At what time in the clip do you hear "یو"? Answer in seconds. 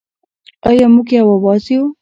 1.17-1.27, 1.73-1.83